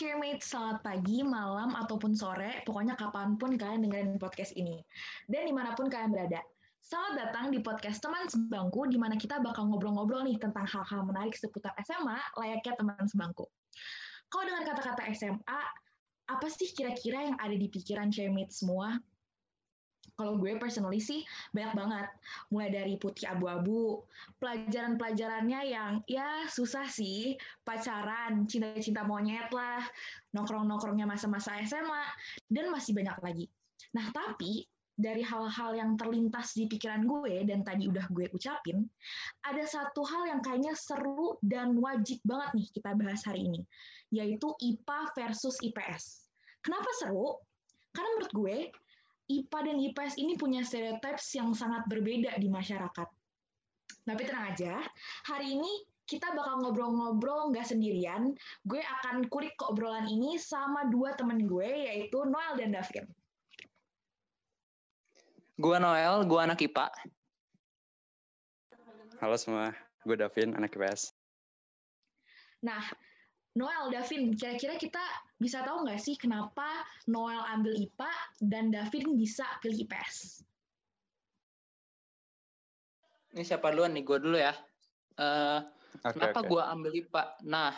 [0.00, 4.80] Cheermate, selamat pagi, malam, ataupun sore, pokoknya kapan pun kalian dengerin podcast ini.
[5.28, 6.40] Dan di mana pun kalian berada.
[6.80, 11.36] Selamat datang di podcast Teman Sebangku, di mana kita bakal ngobrol-ngobrol nih tentang hal-hal menarik
[11.36, 13.44] seputar SMA, layaknya teman sebangku.
[14.32, 15.60] Kalau dengan kata-kata SMA,
[16.32, 18.96] apa sih kira-kira yang ada di pikiran Cheermate semua?
[20.20, 21.24] Kalau gue personally sih
[21.56, 22.08] banyak banget.
[22.52, 24.04] Mulai dari putih abu-abu,
[24.36, 29.80] pelajaran-pelajarannya yang ya susah sih, pacaran, cinta-cinta monyet lah,
[30.36, 32.04] nongkrong-nongkrongnya masa-masa SMA,
[32.52, 33.46] dan masih banyak lagi.
[33.96, 34.68] Nah, tapi
[35.00, 38.84] dari hal-hal yang terlintas di pikiran gue dan tadi udah gue ucapin,
[39.40, 43.64] ada satu hal yang kayaknya seru dan wajib banget nih kita bahas hari ini,
[44.12, 46.28] yaitu IPA versus IPS.
[46.60, 47.40] Kenapa seru?
[47.96, 48.56] Karena menurut gue,
[49.30, 53.08] IPA dan IPS ini punya stereotypes yang sangat berbeda di masyarakat.
[54.02, 54.82] Tapi tenang aja,
[55.30, 55.70] hari ini
[56.10, 58.34] kita bakal ngobrol-ngobrol nggak sendirian.
[58.66, 63.06] Gue akan kulik ke obrolan ini sama dua temen gue, yaitu Noel dan Davin.
[65.54, 66.90] Gue Noel, gue anak IPA.
[69.22, 69.70] Halo semua,
[70.02, 71.14] gue Davin, anak IPS.
[72.66, 72.82] Nah,
[73.54, 75.04] Noel, Davin, kira-kira kita
[75.40, 78.12] bisa tahu nggak sih kenapa Noel ambil IPA
[78.44, 80.44] dan Davin bisa pilih IPS?
[83.32, 84.04] Ini siapa duluan nih?
[84.04, 84.52] Gue dulu ya.
[85.16, 85.64] Uh,
[86.04, 86.50] okay, kenapa okay.
[86.52, 87.22] gue ambil IPA?
[87.48, 87.72] Nah,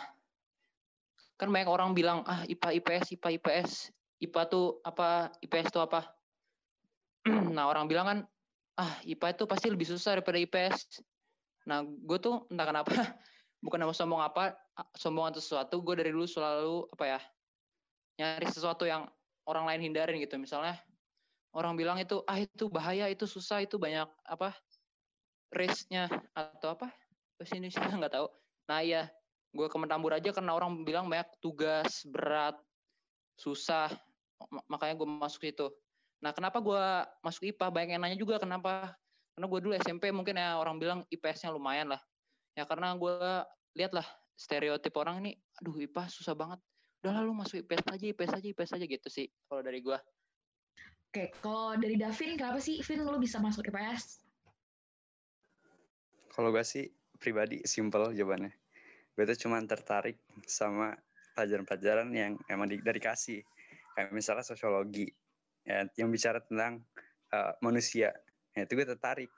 [1.39, 3.71] kan banyak orang bilang, ah IPA, IPS, IPA, IPS.
[4.19, 6.11] IPA tuh apa, IPS tuh apa?
[7.55, 8.19] nah, orang bilang kan,
[8.75, 10.99] ah IPA itu pasti lebih susah daripada IPS.
[11.71, 12.91] Nah, gue tuh entah kenapa
[13.63, 14.59] bukan mau sombong apa
[14.99, 17.19] sombong atau sesuatu gue dari dulu selalu apa ya
[18.19, 19.09] nyari sesuatu yang
[19.49, 20.35] orang lain hindarin gitu.
[20.37, 20.77] Misalnya
[21.53, 24.53] orang bilang itu ah itu bahaya itu susah itu banyak apa
[25.53, 26.89] risknya atau apa
[27.37, 28.27] bahasa Indonesia nggak tahu.
[28.69, 29.09] Nah iya
[29.53, 32.57] gue ke Mentambur aja karena orang bilang banyak tugas berat
[33.37, 33.89] susah
[34.65, 35.69] makanya gue masuk situ.
[36.23, 36.83] Nah kenapa gue
[37.21, 38.97] masuk IPA banyak yang nanya juga kenapa.
[39.33, 42.01] Karena gue dulu SMP mungkin ya orang bilang IPS-nya lumayan lah.
[42.53, 43.17] Ya karena gue
[43.73, 44.05] lihat lah
[44.37, 46.61] stereotip orang ini aduh IPA susah banget
[47.03, 49.99] udah lalu masuk IPS aja IPS aja IPS aja gitu sih kalau dari gue
[51.11, 54.23] oke kalau dari Davin kenapa sih Vin lu bisa masuk IPS
[56.33, 56.89] kalau gue sih
[57.21, 58.51] pribadi simple jawabannya.
[59.13, 60.17] Gue tuh cuma tertarik
[60.49, 60.97] sama
[61.37, 63.45] pelajaran-pelajaran yang emang di, dari kasih.
[63.93, 65.05] Kayak misalnya sosiologi
[65.63, 66.81] ya, yang bicara tentang
[67.29, 68.11] uh, manusia.
[68.57, 69.29] Ya, itu gue tertarik.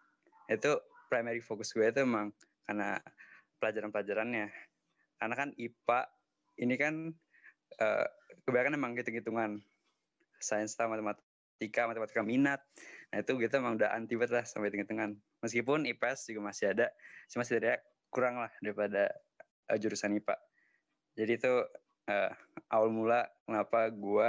[0.47, 0.79] Itu
[1.11, 2.31] primary fokus gue itu emang
[2.63, 2.95] karena
[3.59, 4.47] pelajaran-pelajarannya.
[5.19, 5.99] Karena kan IPA
[6.63, 6.95] ini kan
[7.81, 8.05] uh,
[8.45, 9.61] kebanyakan emang hitung-hitungan.
[10.39, 12.61] Sains sama matematika, matematika minat.
[13.09, 15.15] Nah itu kita emang udah anti banget lah sama hitung-hitungan.
[15.41, 16.91] Meskipun IPS juga masih ada,
[17.31, 17.81] cuma setidaknya
[18.11, 19.09] kurang lah daripada
[19.71, 20.35] uh, jurusan IPA.
[21.15, 21.53] Jadi itu
[22.11, 22.31] uh,
[22.69, 24.27] awal mula kenapa gue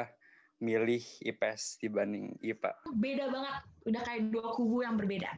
[0.63, 2.73] milih IPS dibanding IPA.
[2.97, 5.29] Beda banget, udah kayak dua kubu yang berbeda.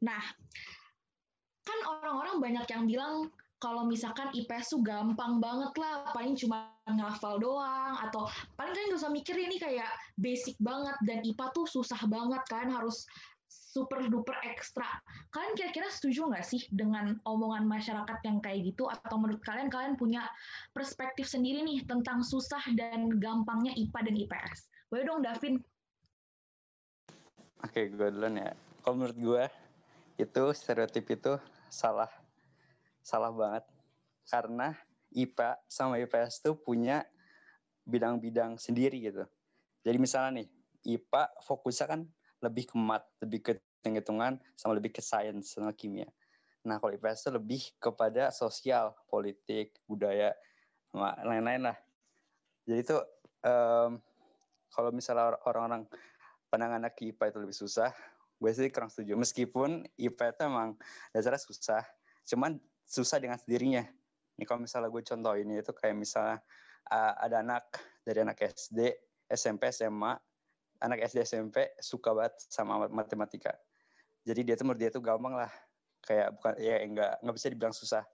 [0.00, 0.22] Nah,
[1.64, 3.28] kan orang-orang banyak yang bilang
[3.62, 8.28] kalau misalkan IPS tuh gampang banget lah, paling cuma ngafal doang, atau
[8.60, 9.88] paling kan nggak usah mikir ini kayak
[10.20, 13.08] basic banget, dan IPA tuh susah banget kan, harus
[13.48, 14.86] super duper ekstra.
[15.30, 19.94] Kalian kira-kira setuju nggak sih dengan omongan masyarakat yang kayak gitu, atau menurut kalian, kalian
[19.96, 20.26] punya
[20.76, 24.58] perspektif sendiri nih tentang susah dan gampangnya IPA dan IPS?
[24.92, 25.56] Boleh dong, Davin?
[27.64, 28.52] Oke, gue duluan ya.
[28.84, 29.44] Kalau menurut gue,
[30.20, 31.40] itu stereotip itu
[31.72, 32.12] salah
[33.04, 33.64] salah banget
[34.32, 34.72] karena
[35.12, 37.04] IPA sama IPS tuh punya
[37.84, 39.28] bidang-bidang sendiri gitu.
[39.84, 40.48] Jadi misalnya nih,
[40.96, 42.00] IPA fokusnya kan
[42.40, 43.52] lebih ke mat, lebih ke
[43.84, 46.08] hitung-hitungan, sama lebih ke sains sama kimia.
[46.64, 50.32] Nah, kalau IPS itu lebih kepada sosial, politik, budaya,
[50.96, 51.76] lain-lain lah.
[52.64, 52.96] Jadi itu
[53.44, 54.00] um,
[54.72, 55.84] kalau misalnya orang-orang
[56.48, 57.92] pandangan anak IPA itu lebih susah,
[58.44, 60.70] gue sih kurang setuju meskipun IPA itu emang
[61.14, 61.82] dasarnya susah
[62.28, 63.84] cuman susah dengan sendirinya.
[64.34, 66.38] Ini kalau misalnya gue contoh ini itu kayak misalnya
[66.90, 67.64] uh, ada anak
[68.02, 68.92] dari anak SD
[69.30, 70.12] SMP SMA
[70.82, 73.56] anak SD SMP suka banget sama matematika.
[74.24, 75.52] Jadi dia tuh dia tuh gampang lah.
[76.04, 78.04] Kayak bukan ya enggak nggak bisa dibilang susah.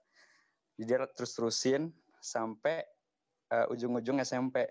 [0.79, 1.91] Jadi dia terus terusin
[2.21, 2.85] sampai
[3.51, 4.63] uh, ujung-ujung SMP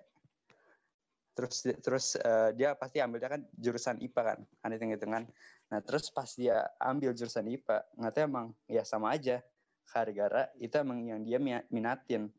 [1.34, 5.24] terus terus uh, dia pasti ambilnya kan jurusan IPA kan kan hitung hitungan
[5.70, 9.38] nah terus pas dia ambil jurusan IPA nggak emang ya sama aja
[9.90, 12.30] gara-gara itu emang yang dia minatin.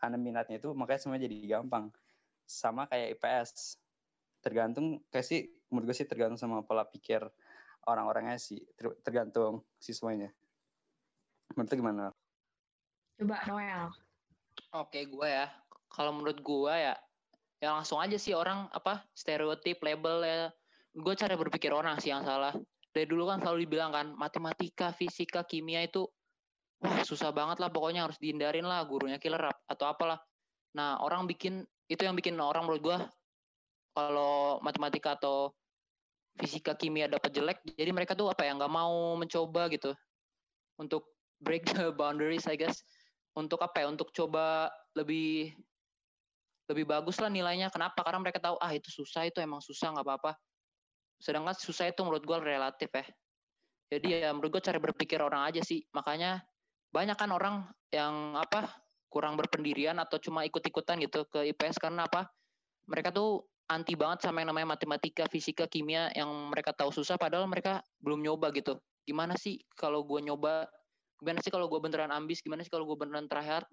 [0.00, 1.92] Karena minatnya itu makanya semua jadi gampang.
[2.46, 3.76] Sama kayak IPS
[4.40, 7.20] tergantung kayak sih menurut gue sih tergantung sama pola pikir
[7.84, 8.64] orang-orangnya sih.
[9.04, 10.32] Tergantung siswanya
[11.54, 12.04] menurut gimana?
[13.18, 13.90] Coba Noel.
[14.72, 15.50] Oke gue ya.
[15.90, 16.94] Kalau menurut gue ya
[17.60, 20.48] ya langsung aja sih orang apa stereotip label ya.
[20.96, 22.54] Gue cara berpikir orang sih yang salah.
[22.90, 26.08] Dari dulu kan selalu dibilang kan matematika fisika kimia itu
[26.80, 30.16] wah susah banget lah pokoknya harus dihindarin lah gurunya killer atau apalah.
[30.76, 31.60] Nah orang bikin
[31.92, 32.98] itu yang bikin orang menurut gue
[33.92, 35.52] kalau matematika atau
[36.38, 39.92] fisika kimia dapat jelek jadi mereka tuh apa ya nggak mau mencoba gitu.
[40.80, 41.04] Untuk
[41.44, 42.80] break the boundaries I guess.
[43.36, 45.52] Untuk apa ya untuk coba lebih
[46.70, 47.68] lebih bagus lah nilainya.
[47.68, 48.00] Kenapa?
[48.00, 50.32] Karena mereka tahu ah itu susah itu emang susah nggak apa-apa.
[51.20, 53.04] Sedangkan susah itu menurut gue relatif ya.
[53.90, 55.82] Jadi ya menurut gue cara berpikir orang aja sih.
[55.92, 56.40] Makanya
[56.90, 58.70] banyak kan orang yang apa
[59.10, 62.30] kurang berpendirian atau cuma ikut-ikutan gitu ke IPS karena apa?
[62.86, 67.46] Mereka tuh anti banget sama yang namanya matematika fisika kimia yang mereka tahu susah padahal
[67.50, 68.78] mereka belum nyoba gitu.
[69.06, 70.66] Gimana sih kalau gue nyoba?
[71.18, 72.42] Gimana sih kalau gue beneran ambis?
[72.42, 73.66] Gimana sih kalau gue beneran terakhir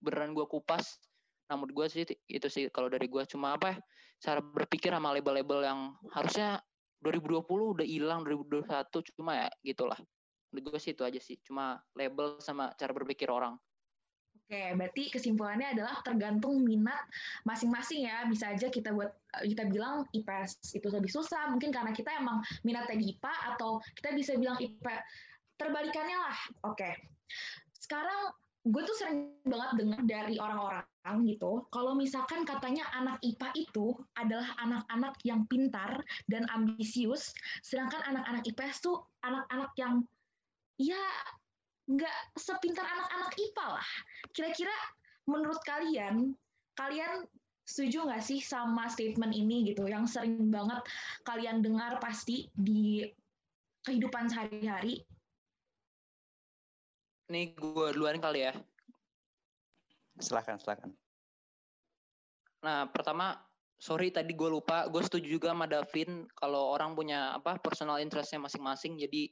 [0.00, 1.00] beneran gue kupas?
[1.48, 3.78] Menurut gue sih itu sih kalau dari gue cuma apa ya?
[4.18, 5.80] Cara berpikir sama label-label yang
[6.12, 6.60] harusnya
[7.04, 7.44] 2020
[7.78, 9.98] udah hilang 2021 cuma ya gitulah
[10.52, 13.56] menurut gue sih itu aja sih cuma label sama cara berpikir orang
[14.48, 17.04] Oke, berarti kesimpulannya adalah tergantung minat
[17.44, 18.24] masing-masing ya.
[18.24, 19.12] Bisa aja kita buat
[19.44, 24.16] kita bilang IPS itu lebih susah, mungkin karena kita emang minatnya di IPA atau kita
[24.16, 25.04] bisa bilang IPA
[25.60, 26.38] terbalikannya lah.
[26.64, 26.96] Oke.
[27.76, 28.32] Sekarang
[28.64, 30.84] gue tuh sering banget dengar dari orang-orang
[31.28, 36.00] gitu, kalau misalkan katanya anak IPA itu adalah anak-anak yang pintar
[36.32, 38.96] dan ambisius, sedangkan anak-anak IPS tuh
[39.28, 40.08] anak-anak yang
[40.78, 41.02] ya
[41.88, 43.88] nggak sepintar anak-anak IPA lah.
[44.30, 44.74] Kira-kira
[45.26, 46.32] menurut kalian,
[46.78, 47.26] kalian
[47.68, 50.80] setuju nggak sih sama statement ini gitu, yang sering banget
[51.26, 53.04] kalian dengar pasti di
[53.84, 55.04] kehidupan sehari-hari?
[57.28, 58.56] Nih gue duluan kali ya.
[60.16, 60.90] Silahkan, silahkan.
[62.64, 63.38] Nah, pertama,
[63.78, 64.88] sorry tadi gue lupa.
[64.90, 68.98] Gue setuju juga sama Davin kalau orang punya apa personal interestnya masing-masing.
[68.98, 69.30] Jadi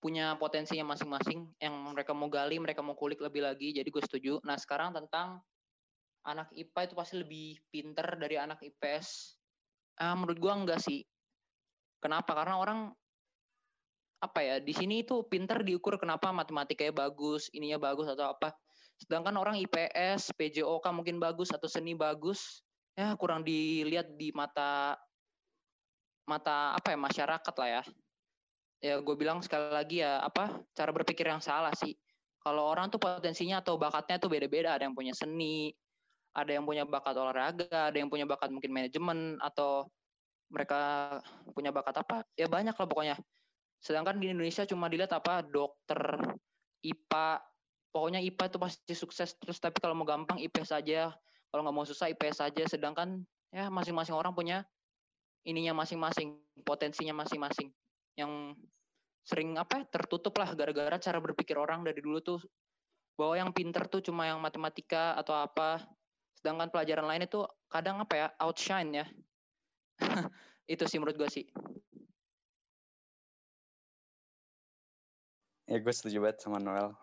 [0.00, 3.76] punya potensinya masing-masing yang mereka mau gali, mereka mau kulik lebih lagi.
[3.76, 4.32] Jadi gue setuju.
[4.42, 5.44] Nah, sekarang tentang
[6.24, 9.36] anak IPA itu pasti lebih pinter dari anak IPS.
[10.00, 11.04] Ah, menurut gue enggak sih.
[12.00, 12.32] Kenapa?
[12.32, 12.90] Karena orang
[14.20, 18.52] apa ya di sini itu pinter diukur kenapa matematikanya bagus, ininya bagus atau apa
[19.00, 22.60] Sedangkan orang IPS, PJOK mungkin bagus atau seni bagus,
[22.92, 25.00] ya kurang dilihat di mata
[26.28, 27.82] mata apa ya masyarakat lah ya.
[28.80, 31.92] Ya gue bilang sekali lagi ya apa cara berpikir yang salah sih.
[32.40, 34.72] Kalau orang tuh potensinya atau bakatnya tuh beda-beda.
[34.72, 35.68] Ada yang punya seni,
[36.32, 39.84] ada yang punya bakat olahraga, ada yang punya bakat mungkin manajemen atau
[40.48, 40.80] mereka
[41.52, 42.24] punya bakat apa?
[42.40, 43.16] Ya banyak lah pokoknya.
[43.84, 46.00] Sedangkan di Indonesia cuma dilihat apa dokter,
[46.80, 47.44] IPA,
[47.90, 51.10] pokoknya IPA itu pasti sukses terus tapi kalau mau gampang IPS saja
[51.50, 54.62] kalau nggak mau susah IPS saja sedangkan ya masing-masing orang punya
[55.42, 57.74] ininya masing-masing potensinya masing-masing
[58.20, 58.54] yang
[59.24, 62.40] sering apa ya, tertutup lah gara-gara cara berpikir orang dari dulu tuh.
[63.16, 65.84] Bahwa yang pinter tuh cuma yang matematika atau apa.
[66.40, 69.06] Sedangkan pelajaran lain itu kadang apa ya outshine ya.
[70.72, 71.44] Itu sih menurut gue sih.
[75.70, 76.96] Ya gue setuju banget sama Noel.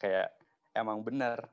[0.00, 0.32] Kayak
[0.72, 1.48] emang benar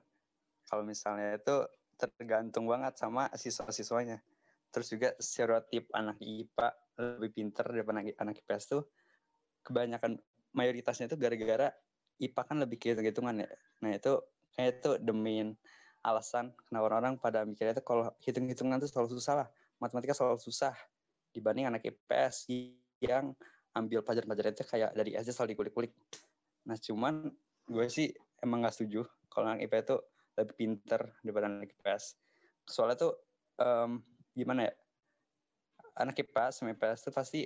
[0.64, 1.68] kalau misalnya itu
[2.00, 4.24] tergantung banget sama siswa-siswanya.
[4.72, 8.84] Terus juga stereotip anak IPA lebih pinter daripada anak, anak IPS tuh
[9.64, 10.20] kebanyakan
[10.52, 11.72] mayoritasnya itu gara-gara
[12.22, 13.50] IPA kan lebih hitung-hitungan ya.
[13.82, 14.14] Nah itu
[14.54, 15.56] kayak itu the main
[16.02, 19.48] alasan kenapa orang-orang pada mikirnya itu kalau hitung-hitungan itu selalu susah lah.
[19.82, 20.74] Matematika selalu susah
[21.34, 22.52] dibanding anak IPS
[23.02, 23.34] yang
[23.74, 25.94] ambil pelajaran-pelajaran itu kayak dari SD selalu dikulik-kulik.
[26.68, 27.32] Nah cuman
[27.66, 28.12] gue sih
[28.44, 29.98] emang gak setuju kalau anak IPA itu
[30.38, 32.04] lebih pinter daripada anak IPS.
[32.68, 33.14] Soalnya tuh
[33.58, 34.04] um,
[34.36, 34.74] gimana ya?
[35.98, 37.42] Anak IPA sama IPS tuh pasti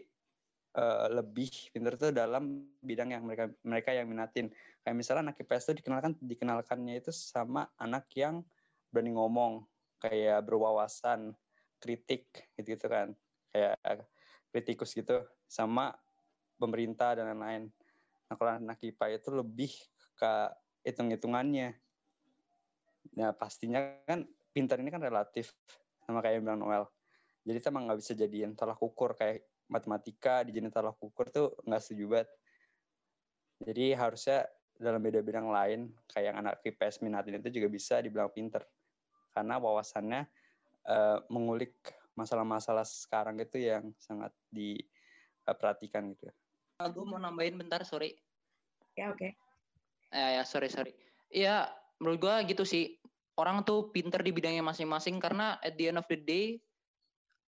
[0.77, 4.51] uh, lebih pinter tuh dalam bidang yang mereka mereka yang minatin.
[4.85, 8.45] Kayak misalnya anak IPS tuh dikenalkan dikenalkannya itu sama anak yang
[8.93, 9.65] berani ngomong,
[9.97, 11.33] kayak berwawasan,
[11.81, 13.17] kritik gitu-gitu kan.
[13.49, 14.05] Kayak
[14.53, 15.95] kritikus gitu sama
[16.55, 17.67] pemerintah dan lain-lain.
[18.29, 19.71] Nah kalau anak IPA itu lebih
[20.15, 20.33] ke
[20.85, 21.75] hitung-hitungannya.
[23.19, 24.23] Nah pastinya kan
[24.55, 25.51] pintar ini kan relatif
[26.07, 26.94] sama kayak yang bilang Noel.
[27.45, 31.81] Jadi kita emang nggak bisa jadiin tolak ukur kayak matematika dijadiin tolak ukur tuh nggak
[31.81, 32.29] setuju banget.
[33.61, 34.39] Jadi harusnya
[34.75, 38.59] dalam beda-bidang lain kayak yang anak IPS minatin itu juga bisa dibilang pinter
[39.31, 40.27] karena wawasannya
[40.89, 41.79] uh, mengulik
[42.19, 46.27] masalah-masalah sekarang itu yang sangat diperhatikan gitu.
[46.83, 48.19] Aku mau nambahin bentar, sorry.
[48.99, 49.21] Ya oke.
[49.21, 49.31] Okay
[50.15, 50.93] ya, ya sorry sorry
[51.27, 51.67] Iya
[51.99, 52.95] menurut gue gitu sih
[53.35, 56.63] orang tuh pinter di bidangnya masing-masing karena at the end of the day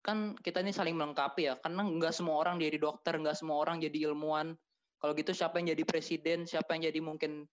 [0.05, 3.83] kan kita ini saling melengkapi ya karena nggak semua orang jadi dokter nggak semua orang
[3.83, 4.55] jadi ilmuwan
[4.97, 7.43] kalau gitu siapa yang jadi presiden siapa yang jadi mungkin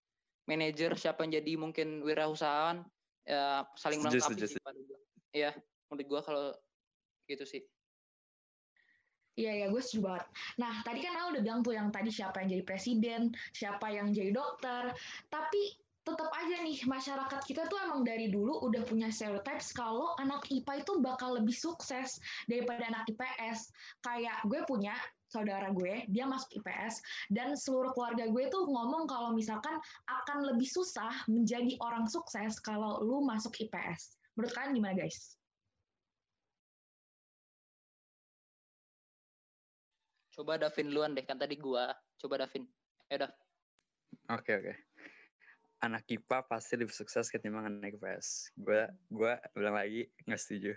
[0.47, 2.85] manajer siapa yang jadi mungkin wirausahaan
[3.25, 4.61] ya saling melengkapi sih
[5.35, 5.51] Iya,
[5.91, 6.47] menurut gue kalau
[7.27, 7.63] gitu sih.
[9.35, 10.27] Iya, ya, gue setuju banget.
[10.63, 14.15] Nah, tadi kan Al udah bilang tuh yang tadi siapa yang jadi presiden, siapa yang
[14.15, 14.95] jadi dokter.
[15.27, 15.75] Tapi
[16.05, 20.85] tetap aja nih masyarakat kita tuh emang dari dulu udah punya stereotypes kalau anak IPA
[20.85, 23.73] itu bakal lebih sukses daripada anak IPS.
[24.05, 24.93] Kayak gue punya
[25.33, 27.01] saudara gue, dia masuk IPS
[27.33, 33.01] dan seluruh keluarga gue tuh ngomong kalau misalkan akan lebih susah menjadi orang sukses kalau
[33.01, 34.21] lu masuk IPS.
[34.37, 35.41] Menurut kalian gimana guys?
[40.37, 41.95] Coba Davin luan deh, kan tadi gua.
[42.19, 42.67] Coba Davin.
[43.07, 43.31] Eh, Dav.
[44.35, 44.67] Oke, okay, oke.
[44.67, 44.94] Okay
[45.85, 48.57] anak IPA pasti lebih sukses ketimbang anak IPS.
[48.57, 50.73] Gue gua bilang lagi nggak setuju.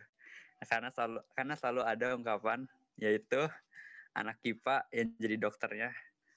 [0.68, 2.68] Karena selalu karena selalu ada ungkapan
[3.00, 3.48] yaitu
[4.12, 5.90] anak IPA yang jadi dokternya,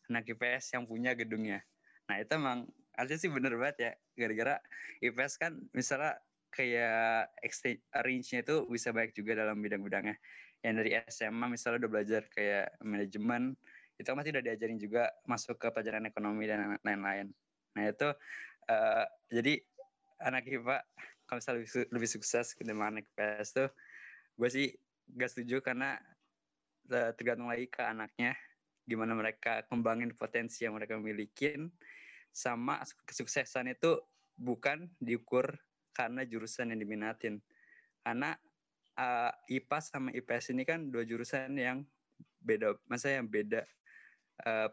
[0.06, 1.66] anak IPS yang punya gedungnya.
[2.06, 3.92] Nah itu emang artinya sih bener banget ya.
[4.14, 4.54] Gara-gara
[5.02, 6.22] IPS kan misalnya
[6.54, 7.30] kayak
[8.06, 10.14] range-nya itu bisa baik juga dalam bidang-bidangnya.
[10.62, 13.56] Yang dari SMA misalnya udah belajar kayak manajemen,
[13.96, 17.32] itu masih udah diajarin juga masuk ke pelajaran ekonomi dan lain-lain.
[17.78, 18.08] Nah itu
[18.70, 19.58] uh, jadi
[20.22, 20.86] anak IPA
[21.26, 23.68] kalau misalnya lebih, lebih sukses ketimbang anak IPS tuh
[24.38, 24.66] gue sih
[25.18, 25.98] gak setuju karena
[26.94, 28.38] uh, tergantung lagi ke anaknya
[28.86, 31.70] gimana mereka kembangin potensi yang mereka milikin
[32.30, 33.98] sama kesuksesan itu
[34.38, 35.46] bukan diukur
[35.92, 37.34] karena jurusan yang diminatin.
[38.00, 38.32] Karena
[38.96, 41.84] uh, IPA sama IPS ini kan dua jurusan yang
[42.40, 43.68] beda masa yang beda
[44.48, 44.72] uh,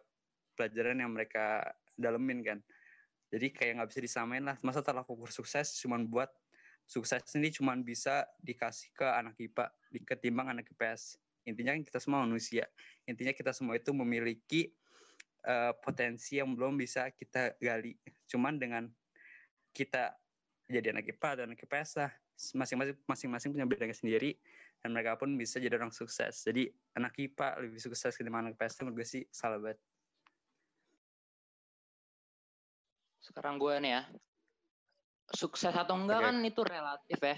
[0.55, 1.67] pelajaran yang mereka
[1.99, 2.59] dalemin kan
[3.27, 4.55] jadi kayak nggak bisa disamain lah.
[4.63, 6.31] Masa telah ukur sukses cuma buat
[6.87, 9.67] sukses ini cuma bisa dikasih ke anak IPA
[10.07, 12.67] ketimbang anak IPS intinya kan kita semua manusia.
[13.07, 14.71] Intinya kita semua itu memiliki
[15.47, 17.95] uh, potensi yang belum bisa kita gali.
[18.27, 18.83] Cuman dengan
[19.71, 20.11] kita
[20.67, 24.37] jadi anak IPA atau anak IPS lah masing-masing masing-masing punya bedanya sendiri
[24.83, 26.43] dan mereka pun bisa jadi orang sukses.
[26.43, 26.67] Jadi
[26.99, 29.79] anak IPA lebih sukses ketimbang anak IPS menurut gue sih salah banget
[33.27, 34.03] sekarang gue nih ya.
[35.35, 36.27] Sukses atau enggak okay.
[36.31, 37.37] kan itu relatif ya.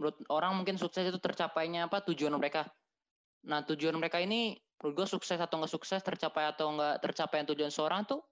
[0.00, 2.00] Menurut orang mungkin sukses itu tercapainya apa?
[2.08, 2.64] Tujuan mereka.
[3.44, 7.68] Nah tujuan mereka ini menurut gue sukses atau enggak sukses tercapai atau enggak tercapai tujuan
[7.68, 8.24] seorang tuh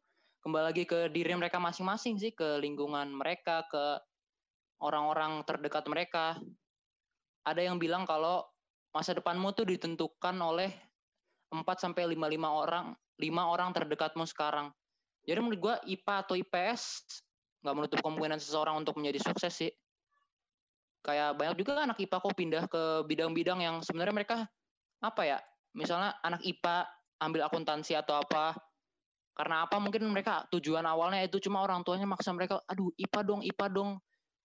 [0.44, 4.00] kembali lagi ke diri mereka masing-masing sih ke lingkungan mereka ke
[4.80, 6.36] orang-orang terdekat mereka.
[7.44, 8.44] Ada yang bilang kalau
[8.92, 10.72] masa depanmu tuh ditentukan oleh
[11.52, 12.86] 4 sampai 5 5 orang
[13.20, 14.72] 5 orang terdekatmu sekarang
[15.24, 16.82] jadi menurut gue IPA atau IPS
[17.64, 19.72] nggak menutup kemungkinan seseorang untuk menjadi sukses sih.
[21.04, 24.36] Kayak banyak juga anak IPA kok pindah ke bidang-bidang yang sebenarnya mereka
[25.00, 25.38] apa ya?
[25.72, 26.88] Misalnya anak IPA
[27.24, 28.52] ambil akuntansi atau apa.
[29.34, 33.40] Karena apa mungkin mereka tujuan awalnya itu cuma orang tuanya maksa mereka, aduh IPA dong,
[33.42, 33.90] IPA dong,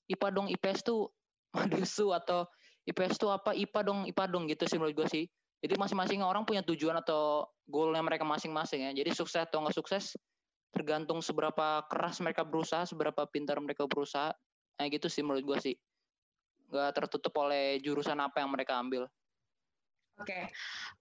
[0.10, 1.14] IPA dong, IPS tuh
[1.54, 2.50] madusu atau
[2.90, 5.24] IPS tuh apa, IPA dong, IPA dong gitu sih menurut gue sih.
[5.60, 8.92] Jadi masing-masing orang punya tujuan atau goalnya mereka masing-masing ya.
[8.96, 10.16] Jadi sukses atau nggak sukses
[10.70, 14.34] tergantung seberapa keras mereka berusaha, seberapa pintar mereka berusaha.
[14.80, 15.76] Nah gitu sih menurut gue sih.
[16.70, 19.10] Gak tertutup oleh jurusan apa yang mereka ambil.
[20.20, 20.46] Oke, okay.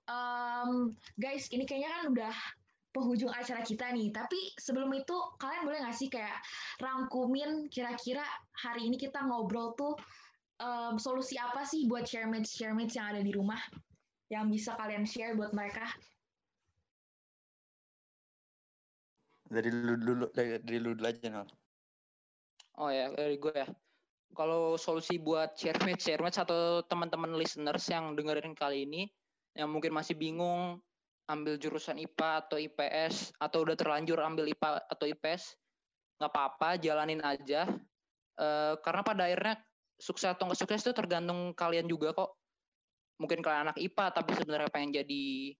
[0.06, 2.34] um, guys, ini kayaknya kan udah
[2.94, 4.14] penghujung acara kita nih.
[4.14, 6.38] Tapi sebelum itu, kalian boleh nggak sih kayak
[6.78, 8.22] rangkumin kira-kira
[8.54, 9.98] hari ini kita ngobrol tuh
[10.62, 13.58] um, solusi apa sih buat share mates share mates yang ada di rumah
[14.30, 15.82] yang bisa kalian share buat mereka?
[19.48, 21.48] Dari lu dulu dari, dari lu dulu aja Nol.
[22.78, 23.68] Oh ya, dari gue ya.
[24.36, 29.08] Kalau solusi buat share match, share match atau teman-teman listeners yang dengerin kali ini
[29.56, 30.78] yang mungkin masih bingung
[31.28, 35.58] ambil jurusan IPA atau IPS atau udah terlanjur ambil IPA atau IPS,
[36.22, 37.68] nggak apa-apa, jalanin aja.
[38.38, 38.46] E,
[38.80, 39.60] karena pada akhirnya
[40.00, 42.32] sukses atau nggak sukses itu tergantung kalian juga kok.
[43.20, 45.52] Mungkin kalian anak IPA tapi sebenarnya pengen jadi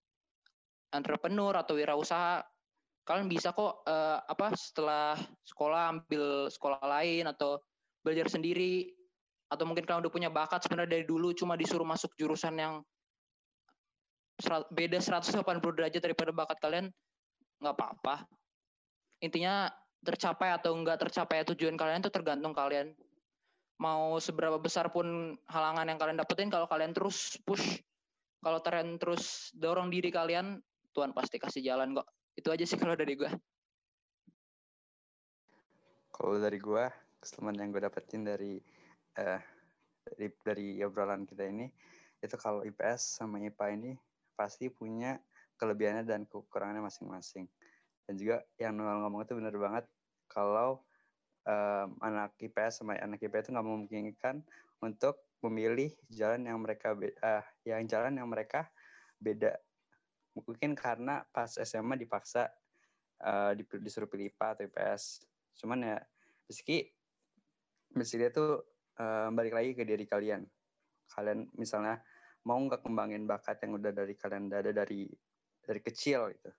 [0.94, 2.40] entrepreneur atau wirausaha,
[3.08, 5.16] kalian bisa kok uh, apa setelah
[5.48, 7.56] sekolah ambil sekolah lain atau
[8.04, 8.92] belajar sendiri
[9.48, 12.74] atau mungkin kalian udah punya bakat sebenarnya dari dulu cuma disuruh masuk jurusan yang
[14.68, 15.40] beda 180
[15.72, 16.92] derajat daripada bakat kalian
[17.64, 18.28] nggak apa-apa.
[19.24, 19.72] Intinya
[20.04, 22.92] tercapai atau enggak tercapai tujuan kalian itu tergantung kalian.
[23.80, 27.80] Mau seberapa besar pun halangan yang kalian dapetin kalau kalian terus push
[28.44, 30.60] kalau kalian terus dorong diri kalian
[30.92, 32.06] Tuhan pasti kasih jalan kok
[32.38, 33.30] itu aja sih kalau dari gue
[36.14, 36.84] kalau dari gue
[37.18, 38.54] keselamatan yang gue dapetin dari
[39.18, 39.40] uh,
[40.06, 41.66] dari dari obrolan kita ini
[42.22, 43.92] itu kalau IPS sama IPA ini
[44.34, 45.18] pasti punya
[45.58, 47.46] kelebihannya dan kekurangannya masing-masing.
[48.06, 49.84] Dan juga yang Noel ngomong itu benar banget
[50.30, 50.82] kalau
[51.46, 54.36] um, anak IPS sama anak IPA itu nggak memungkinkan
[54.82, 58.66] untuk memilih jalan yang mereka uh, yang jalan yang mereka
[59.22, 59.54] beda
[60.44, 62.50] mungkin karena pas SMA dipaksa
[63.24, 65.02] uh, disuruh pilih IPA atau IPS
[65.58, 65.98] cuman ya
[66.46, 66.88] meski
[67.94, 68.62] meski dia tuh
[69.00, 70.44] uh, balik lagi ke diri kalian.
[71.08, 72.00] Kalian misalnya
[72.44, 75.08] mau nggak kembangin bakat yang udah dari kalian ada dari
[75.64, 76.50] dari kecil gitu.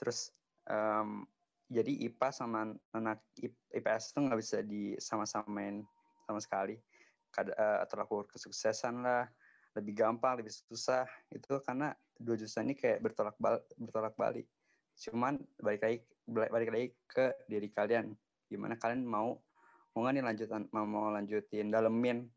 [0.00, 0.32] Terus
[0.68, 1.28] um,
[1.70, 3.22] jadi IPA sama anak
[3.70, 5.84] IPS tuh nggak bisa disama-samain
[6.26, 6.76] sama sekali.
[7.30, 9.28] Kada, uh, terlalu kesuksesan lah.
[9.78, 11.06] Lebih gampang lebih susah.
[11.30, 14.46] Itu karena dua jurusan ini kayak bertolak bal bertolak balik.
[15.00, 15.98] Cuman balik lagi
[16.28, 18.12] balik lagi ke diri kalian.
[18.52, 19.40] Gimana kalian mau
[19.96, 22.28] mau nggak nih lanjutan mau, mau lanjutin dalemin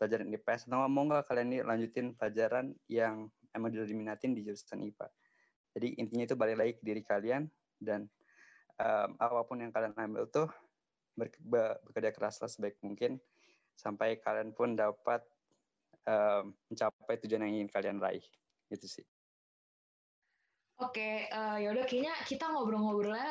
[0.00, 5.06] pelajaran IPS atau mau nggak kalian nih lanjutin pelajaran yang emang diminatin di jurusan IPA
[5.76, 7.48] jadi intinya itu balik lagi ke diri kalian
[7.80, 8.08] dan
[8.80, 10.48] um, apa pun yang kalian ambil tuh
[11.16, 11.32] ber,
[11.88, 13.16] bekerja keraslah sebaik mungkin
[13.76, 15.24] sampai kalian pun dapat
[16.04, 18.24] um, mencapai tujuan yang ingin kalian raih.
[18.68, 19.04] Itu sih
[20.80, 23.28] Oke, uh, yaudah kayaknya kita ngobrol-ngobrolnya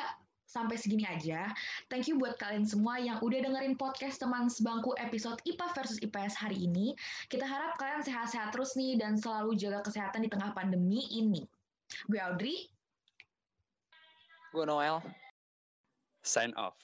[0.52, 1.48] sampai segini aja.
[1.88, 6.36] Thank you buat kalian semua yang udah dengerin podcast teman sebangku episode IPA versus IPS
[6.36, 6.92] hari ini.
[7.32, 11.48] Kita harap kalian sehat-sehat terus nih dan selalu jaga kesehatan di tengah pandemi ini.
[12.12, 12.68] Gue Audrey.
[14.52, 15.00] Gue Noel.
[16.28, 16.76] Sign off.